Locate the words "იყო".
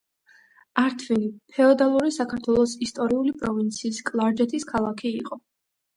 5.21-5.43